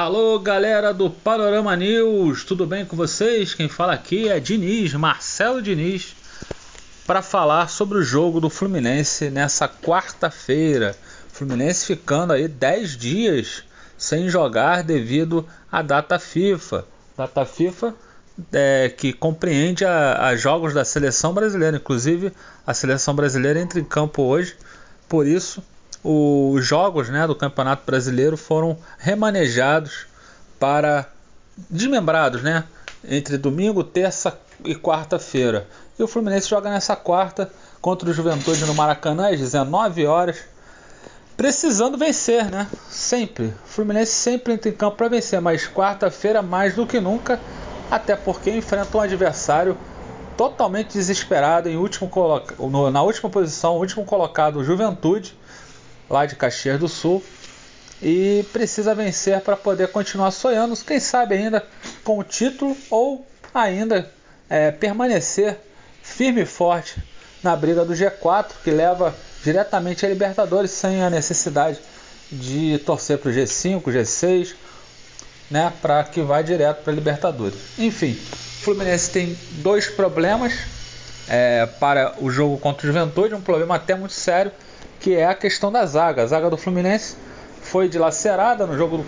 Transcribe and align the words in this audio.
Alô, 0.00 0.38
galera 0.38 0.94
do 0.94 1.10
Panorama 1.10 1.74
News, 1.74 2.44
tudo 2.44 2.64
bem 2.64 2.86
com 2.86 2.96
vocês? 2.96 3.52
Quem 3.52 3.68
fala 3.68 3.94
aqui 3.94 4.28
é 4.28 4.38
Diniz, 4.38 4.94
Marcelo 4.94 5.60
Diniz, 5.60 6.14
para 7.04 7.20
falar 7.20 7.68
sobre 7.68 7.98
o 7.98 8.02
jogo 8.04 8.38
do 8.38 8.48
Fluminense 8.48 9.28
nessa 9.28 9.68
quarta-feira. 9.68 10.94
Fluminense 11.32 11.84
ficando 11.84 12.32
aí 12.32 12.46
10 12.46 12.96
dias 12.96 13.64
sem 13.96 14.28
jogar 14.28 14.84
devido 14.84 15.44
à 15.68 15.82
data 15.82 16.16
FIFA. 16.16 16.84
Data 17.16 17.44
FIFA 17.44 17.92
é, 18.52 18.94
que 18.96 19.12
compreende 19.12 19.84
a, 19.84 20.28
a 20.28 20.36
jogos 20.36 20.72
da 20.72 20.84
seleção 20.84 21.34
brasileira, 21.34 21.76
inclusive 21.76 22.32
a 22.64 22.72
seleção 22.72 23.16
brasileira 23.16 23.58
entra 23.58 23.80
em 23.80 23.84
campo 23.84 24.22
hoje, 24.22 24.54
por 25.08 25.26
isso 25.26 25.60
os 26.02 26.64
jogos 26.64 27.08
né, 27.08 27.26
do 27.26 27.34
Campeonato 27.34 27.82
Brasileiro 27.84 28.36
foram 28.36 28.78
remanejados 28.98 30.06
para 30.58 31.06
desmembrados, 31.68 32.42
né, 32.42 32.64
entre 33.04 33.36
domingo, 33.36 33.82
terça 33.82 34.38
e 34.64 34.74
quarta-feira. 34.74 35.66
E 35.98 36.02
o 36.02 36.08
Fluminense 36.08 36.48
joga 36.48 36.70
nessa 36.70 36.94
quarta 36.94 37.50
contra 37.80 38.08
o 38.08 38.12
Juventude 38.12 38.64
no 38.64 38.74
Maracanã 38.74 39.30
às 39.30 39.38
19 39.38 40.06
horas, 40.06 40.38
precisando 41.36 41.96
vencer, 41.96 42.50
né? 42.50 42.66
Sempre. 42.90 43.46
O 43.46 43.68
Fluminense 43.68 44.12
sempre 44.12 44.54
entra 44.54 44.68
em 44.68 44.72
campo 44.72 44.96
para 44.96 45.08
vencer, 45.08 45.40
mas 45.40 45.68
quarta-feira 45.68 46.42
mais 46.42 46.74
do 46.74 46.86
que 46.86 47.00
nunca, 47.00 47.40
até 47.90 48.16
porque 48.16 48.50
enfrenta 48.50 48.96
um 48.96 49.00
adversário 49.00 49.76
totalmente 50.36 50.92
desesperado 50.92 51.68
em 51.68 51.76
último 51.76 52.10
na 52.90 53.02
última 53.02 53.30
posição, 53.30 53.76
último 53.76 54.04
colocado, 54.04 54.62
Juventude 54.62 55.37
lá 56.08 56.26
de 56.26 56.36
Caxias 56.36 56.78
do 56.78 56.88
Sul 56.88 57.22
e 58.00 58.44
precisa 58.52 58.94
vencer 58.94 59.40
para 59.40 59.56
poder 59.56 59.88
continuar 59.88 60.30
sonhando, 60.30 60.76
quem 60.76 61.00
sabe 61.00 61.34
ainda 61.34 61.64
com 62.04 62.18
o 62.18 62.24
título 62.24 62.76
ou 62.90 63.26
ainda 63.52 64.08
é, 64.48 64.70
permanecer 64.70 65.58
firme 66.02 66.42
e 66.42 66.46
forte 66.46 67.02
na 67.42 67.54
briga 67.56 67.84
do 67.84 67.92
G4 67.92 68.46
que 68.62 68.70
leva 68.70 69.14
diretamente 69.42 70.04
a 70.04 70.08
Libertadores 70.08 70.70
sem 70.70 71.02
a 71.02 71.10
necessidade 71.10 71.78
de 72.30 72.78
torcer 72.84 73.18
para 73.18 73.30
o 73.30 73.34
G5, 73.34 73.82
G6, 73.82 74.54
né, 75.50 75.72
para 75.80 76.04
que 76.04 76.20
vá 76.20 76.42
direto 76.42 76.82
para 76.82 76.92
a 76.92 76.96
Libertadores. 76.96 77.58
Enfim, 77.78 78.12
o 78.12 78.64
Fluminense 78.64 79.10
tem 79.10 79.38
dois 79.62 79.86
problemas 79.86 80.52
é, 81.28 81.66
para 81.80 82.14
o 82.20 82.30
jogo 82.30 82.58
contra 82.58 82.86
o 82.86 82.92
Juventude, 82.92 83.34
um 83.34 83.40
problema 83.40 83.76
até 83.76 83.94
muito 83.94 84.12
sério 84.12 84.52
que 85.00 85.14
é 85.14 85.26
a 85.26 85.34
questão 85.34 85.70
da 85.70 85.84
zaga. 85.86 86.22
A 86.22 86.26
zaga 86.26 86.50
do 86.50 86.56
Fluminense 86.56 87.16
foi 87.62 87.88
dilacerada 87.88 88.66
no 88.66 88.76
jogo 88.76 89.04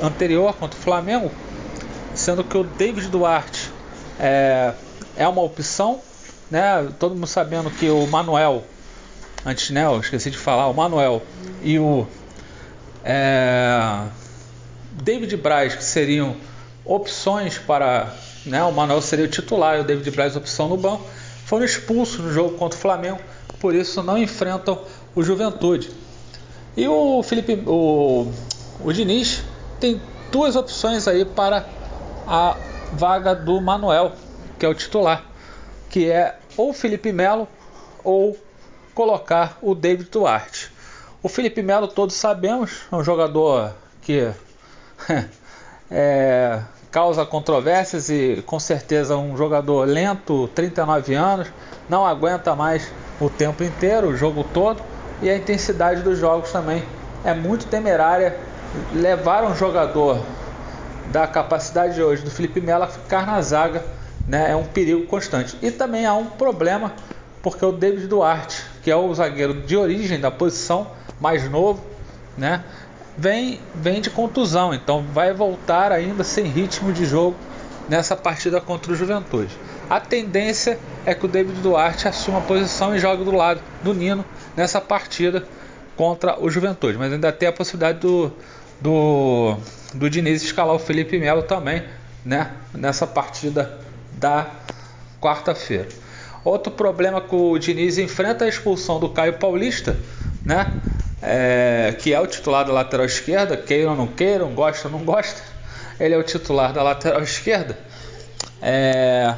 anterior 0.00 0.54
contra 0.54 0.78
o 0.78 0.82
Flamengo, 0.82 1.30
sendo 2.14 2.42
que 2.42 2.56
o 2.56 2.64
David 2.64 3.08
Duarte 3.08 3.70
é, 4.18 4.72
é 5.16 5.26
uma 5.28 5.42
opção, 5.42 6.00
né? 6.50 6.88
Todo 6.98 7.14
mundo 7.14 7.26
sabendo 7.26 7.70
que 7.70 7.88
o 7.88 8.06
Manuel, 8.06 8.64
antes 9.44 9.70
né, 9.70 9.84
eu 9.84 10.00
esqueci 10.00 10.30
de 10.30 10.38
falar, 10.38 10.68
o 10.68 10.74
Manuel 10.74 11.22
e 11.62 11.78
o 11.78 12.06
é, 13.04 14.00
David 14.92 15.36
Braz, 15.36 15.74
que 15.74 15.84
seriam 15.84 16.36
opções 16.84 17.58
para. 17.58 18.12
Né, 18.44 18.62
o 18.64 18.72
Manuel 18.72 19.00
seria 19.00 19.24
o 19.24 19.28
titular 19.28 19.78
e 19.78 19.80
o 19.80 19.84
David 19.84 20.10
Braz 20.10 20.34
opção 20.34 20.68
no 20.68 20.76
banco, 20.76 21.06
foram 21.46 21.64
expulsos 21.64 22.18
no 22.18 22.32
jogo 22.32 22.56
contra 22.58 22.76
o 22.76 22.80
Flamengo, 22.80 23.20
por 23.60 23.74
isso 23.74 24.02
não 24.02 24.18
enfrentam 24.18 24.80
o 25.14 25.22
Juventude. 25.22 25.90
E 26.76 26.88
o 26.88 27.22
Felipe, 27.22 27.62
o, 27.66 28.30
o 28.82 28.92
Diniz 28.92 29.42
tem 29.78 30.00
duas 30.30 30.56
opções 30.56 31.06
aí 31.06 31.24
para 31.24 31.66
a 32.26 32.56
vaga 32.92 33.34
do 33.34 33.60
Manuel, 33.60 34.12
que 34.58 34.64
é 34.64 34.68
o 34.68 34.74
titular, 34.74 35.24
que 35.90 36.10
é 36.10 36.38
ou 36.56 36.72
Felipe 36.72 37.12
Melo 37.12 37.46
ou 38.02 38.36
colocar 38.94 39.58
o 39.60 39.74
David 39.74 40.10
Duarte. 40.10 40.72
O 41.22 41.28
Felipe 41.28 41.62
Melo 41.62 41.88
todos 41.88 42.16
sabemos, 42.16 42.82
é 42.90 42.96
um 42.96 43.04
jogador 43.04 43.72
que 44.00 44.30
é, 45.90 46.60
causa 46.90 47.24
controvérsias 47.24 48.08
e 48.08 48.42
com 48.46 48.58
certeza 48.58 49.16
um 49.16 49.36
jogador 49.36 49.86
lento, 49.86 50.48
39 50.54 51.14
anos, 51.14 51.48
não 51.88 52.06
aguenta 52.06 52.56
mais 52.56 52.90
o 53.20 53.28
tempo 53.28 53.62
inteiro, 53.62 54.08
o 54.08 54.16
jogo 54.16 54.42
todo 54.42 54.91
e 55.22 55.30
a 55.30 55.36
intensidade 55.36 56.02
dos 56.02 56.18
jogos 56.18 56.50
também 56.50 56.82
é 57.24 57.32
muito 57.32 57.66
temerária. 57.66 58.36
Levar 58.92 59.44
um 59.44 59.54
jogador 59.54 60.20
da 61.12 61.26
capacidade 61.26 61.94
de 61.94 62.02
hoje 62.02 62.22
do 62.22 62.30
Felipe 62.30 62.60
Melo 62.60 62.84
a 62.84 62.88
ficar 62.88 63.26
na 63.26 63.40
zaga 63.40 63.84
né, 64.26 64.50
é 64.50 64.56
um 64.56 64.64
perigo 64.64 65.06
constante. 65.06 65.56
E 65.62 65.70
também 65.70 66.06
há 66.06 66.14
um 66.14 66.26
problema 66.26 66.92
porque 67.42 67.64
o 67.64 67.72
David 67.72 68.06
Duarte, 68.06 68.64
que 68.82 68.90
é 68.90 68.96
o 68.96 69.12
zagueiro 69.14 69.54
de 69.54 69.76
origem 69.76 70.18
da 70.18 70.30
posição, 70.30 70.86
mais 71.20 71.48
novo, 71.50 71.82
né, 72.38 72.62
vem, 73.18 73.60
vem 73.74 74.00
de 74.00 74.10
contusão, 74.10 74.72
então 74.72 75.04
vai 75.12 75.32
voltar 75.32 75.92
ainda 75.92 76.22
sem 76.24 76.44
ritmo 76.44 76.92
de 76.92 77.04
jogo 77.04 77.36
nessa 77.88 78.16
partida 78.16 78.60
contra 78.60 78.92
o 78.92 78.94
Juventude. 78.94 79.56
A 79.90 80.00
tendência 80.00 80.78
é 81.04 81.14
que 81.14 81.26
o 81.26 81.28
David 81.28 81.60
Duarte 81.60 82.06
assuma 82.08 82.38
a 82.38 82.42
posição 82.42 82.94
e 82.94 82.98
jogue 82.98 83.24
do 83.24 83.32
lado 83.32 83.60
do 83.82 83.92
Nino 83.92 84.24
nessa 84.56 84.80
partida 84.80 85.44
contra 85.96 86.38
o 86.42 86.50
Juventude. 86.50 86.98
Mas 86.98 87.12
ainda 87.12 87.32
tem 87.32 87.48
a 87.48 87.52
possibilidade 87.52 87.98
do, 88.00 88.32
do, 88.80 89.56
do 89.94 90.10
Diniz 90.10 90.42
escalar 90.42 90.74
o 90.74 90.78
Felipe 90.78 91.18
Melo 91.18 91.42
também 91.42 91.82
né, 92.24 92.50
nessa 92.74 93.06
partida 93.06 93.78
da 94.12 94.46
quarta-feira. 95.20 95.88
Outro 96.44 96.72
problema 96.72 97.20
que 97.20 97.34
o 97.34 97.58
Diniz 97.58 97.98
enfrenta 97.98 98.44
é 98.44 98.46
a 98.46 98.48
expulsão 98.48 98.98
do 98.98 99.08
Caio 99.08 99.34
Paulista, 99.34 99.96
né? 100.44 100.72
É, 101.24 101.94
que 102.00 102.12
é 102.12 102.18
o 102.18 102.26
titular 102.26 102.64
da 102.64 102.72
lateral 102.72 103.06
esquerda, 103.06 103.56
queiram 103.56 103.92
ou 103.92 103.96
não 103.96 104.08
queiram, 104.08 104.52
gosta 104.54 104.88
ou 104.88 104.92
não 104.92 105.04
gosta, 105.04 105.40
ele 106.00 106.14
é 106.14 106.18
o 106.18 106.22
titular 106.24 106.72
da 106.72 106.82
lateral 106.82 107.22
esquerda. 107.22 107.78
É, 108.60 109.32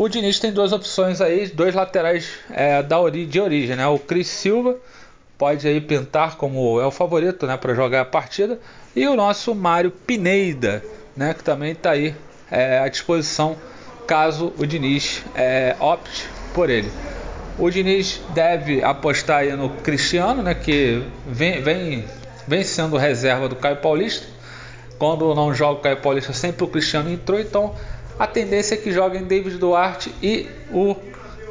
o 0.00 0.08
Diniz 0.08 0.38
tem 0.38 0.50
duas 0.50 0.72
opções 0.72 1.20
aí, 1.20 1.46
dois 1.48 1.74
laterais 1.74 2.26
é, 2.50 2.82
da 2.82 2.98
ori 2.98 3.26
de 3.26 3.38
origem, 3.38 3.76
né? 3.76 3.86
O 3.86 3.98
Cris 3.98 4.28
Silva 4.28 4.78
pode 5.36 5.68
aí 5.68 5.78
pintar 5.78 6.38
como 6.38 6.80
é 6.80 6.86
o 6.86 6.90
favorito, 6.90 7.46
né, 7.46 7.58
para 7.58 7.74
jogar 7.74 8.00
a 8.00 8.04
partida, 8.06 8.58
e 8.96 9.06
o 9.06 9.14
nosso 9.14 9.54
Mário 9.54 9.90
Pineida, 9.90 10.82
né, 11.14 11.34
que 11.34 11.44
também 11.44 11.72
está 11.72 11.90
aí 11.90 12.14
é, 12.50 12.78
à 12.78 12.88
disposição 12.88 13.58
caso 14.06 14.54
o 14.56 14.66
Diniz 14.66 15.22
é, 15.34 15.76
opte 15.78 16.26
por 16.54 16.70
ele. 16.70 16.90
O 17.58 17.68
Diniz 17.68 18.22
deve 18.30 18.82
apostar 18.82 19.40
aí 19.40 19.52
no 19.54 19.68
Cristiano, 19.68 20.42
né, 20.42 20.54
que 20.54 21.02
vem, 21.26 21.60
vem, 21.60 22.06
vem 22.48 22.64
sendo 22.64 22.96
reserva 22.96 23.50
do 23.50 23.56
Caio 23.56 23.76
Paulista. 23.76 24.26
Quando 24.98 25.34
não 25.34 25.52
joga 25.52 25.78
o 25.78 25.82
Caio 25.82 25.98
Paulista, 25.98 26.32
sempre 26.32 26.64
o 26.64 26.68
Cristiano 26.68 27.10
entrou, 27.10 27.38
então 27.38 27.74
a 28.18 28.26
tendência 28.26 28.74
é 28.74 28.78
que 28.78 28.92
joguem 28.92 29.24
David 29.24 29.58
Duarte 29.58 30.14
e 30.22 30.46
o, 30.72 30.96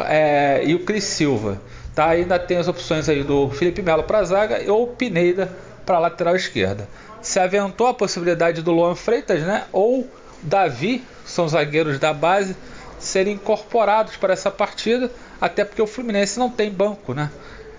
é, 0.00 0.62
e 0.64 0.74
o 0.74 0.80
Cris 0.80 1.04
Silva. 1.04 1.60
Tá? 1.94 2.08
Ainda 2.10 2.38
tem 2.38 2.56
as 2.56 2.68
opções 2.68 3.08
aí 3.08 3.22
do 3.22 3.50
Felipe 3.50 3.82
Melo 3.82 4.02
para 4.02 4.22
zaga 4.24 4.60
ou 4.70 4.86
Pineda 4.88 5.50
para 5.84 5.98
lateral 5.98 6.36
esquerda. 6.36 6.88
Se 7.20 7.38
aventou 7.38 7.86
a 7.86 7.94
possibilidade 7.94 8.62
do 8.62 8.70
Luan 8.70 8.94
Freitas 8.94 9.42
né? 9.42 9.64
ou 9.72 10.08
Davi, 10.42 11.04
são 11.24 11.48
zagueiros 11.48 11.98
da 11.98 12.12
base, 12.12 12.56
serem 12.98 13.34
incorporados 13.34 14.16
para 14.16 14.32
essa 14.32 14.50
partida, 14.50 15.10
até 15.40 15.64
porque 15.64 15.82
o 15.82 15.86
Fluminense 15.86 16.38
não 16.38 16.50
tem 16.50 16.70
banco, 16.70 17.14
né? 17.14 17.30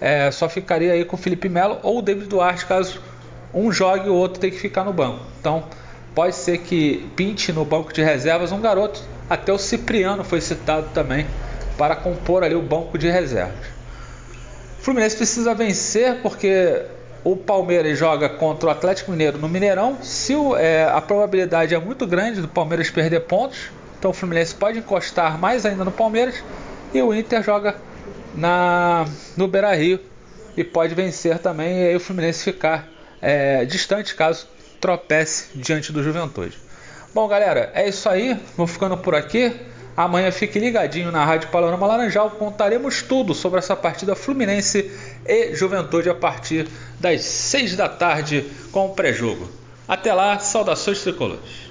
É, 0.00 0.30
só 0.30 0.48
ficaria 0.48 0.92
aí 0.92 1.04
com 1.04 1.16
o 1.16 1.18
Felipe 1.18 1.48
Melo 1.48 1.78
ou 1.82 1.98
o 1.98 2.02
David 2.02 2.28
Duarte, 2.28 2.66
caso 2.66 3.00
um 3.54 3.70
jogue 3.70 4.06
e 4.06 4.10
o 4.10 4.14
outro 4.14 4.40
tenha 4.40 4.52
que 4.52 4.58
ficar 4.58 4.84
no 4.84 4.92
banco. 4.92 5.24
Então, 5.38 5.64
Pode 6.14 6.34
ser 6.34 6.58
que 6.58 7.08
pinte 7.16 7.52
no 7.52 7.64
banco 7.64 7.92
de 7.92 8.02
reservas 8.02 8.52
um 8.52 8.60
garoto. 8.60 9.00
Até 9.30 9.52
o 9.52 9.58
Cipriano 9.58 10.22
foi 10.22 10.40
citado 10.40 10.88
também 10.92 11.26
para 11.78 11.96
compor 11.96 12.44
ali 12.44 12.54
o 12.54 12.62
banco 12.62 12.98
de 12.98 13.08
reservas. 13.08 13.66
O 14.78 14.82
Fluminense 14.82 15.16
precisa 15.16 15.54
vencer 15.54 16.20
porque 16.22 16.82
o 17.24 17.36
Palmeiras 17.36 17.96
joga 17.96 18.28
contra 18.28 18.68
o 18.68 18.70
Atlético 18.70 19.10
Mineiro 19.10 19.38
no 19.38 19.48
Mineirão. 19.48 19.98
Se 20.02 20.34
o, 20.34 20.56
é, 20.56 20.84
a 20.84 21.00
probabilidade 21.00 21.74
é 21.74 21.78
muito 21.78 22.06
grande 22.06 22.40
do 22.40 22.48
Palmeiras 22.48 22.90
perder 22.90 23.20
pontos, 23.20 23.70
então 23.98 24.10
o 24.10 24.14
Fluminense 24.14 24.54
pode 24.54 24.80
encostar 24.80 25.38
mais 25.38 25.64
ainda 25.64 25.84
no 25.84 25.92
Palmeiras. 25.92 26.42
E 26.92 27.00
o 27.00 27.14
Inter 27.14 27.42
joga 27.42 27.76
na, 28.34 29.06
no 29.36 29.48
Beira 29.48 29.74
Rio 29.74 29.98
e 30.56 30.64
pode 30.64 30.94
vencer 30.94 31.38
também. 31.38 31.84
E 31.84 31.86
aí 31.88 31.96
o 31.96 32.00
Fluminense 32.00 32.44
ficar 32.44 32.86
é, 33.20 33.64
distante 33.64 34.14
caso 34.14 34.46
tropece 34.82 35.46
diante 35.54 35.92
do 35.92 36.02
Juventude. 36.02 36.58
Bom, 37.14 37.28
galera, 37.28 37.70
é 37.72 37.88
isso 37.88 38.08
aí. 38.08 38.36
Vou 38.56 38.66
ficando 38.66 38.96
por 38.98 39.14
aqui. 39.14 39.54
Amanhã 39.96 40.32
fique 40.32 40.58
ligadinho 40.58 41.12
na 41.12 41.24
Rádio 41.24 41.50
Panorama 41.50 41.86
Laranjal. 41.86 42.30
Contaremos 42.30 43.00
tudo 43.00 43.32
sobre 43.32 43.60
essa 43.60 43.76
partida 43.76 44.16
Fluminense 44.16 44.90
e 45.24 45.54
Juventude 45.54 46.10
a 46.10 46.14
partir 46.14 46.66
das 46.98 47.22
6 47.22 47.76
da 47.76 47.88
tarde 47.88 48.44
com 48.72 48.86
o 48.86 48.94
pré-jogo. 48.94 49.48
Até 49.86 50.12
lá, 50.12 50.38
saudações 50.40 51.00
tricolores. 51.00 51.60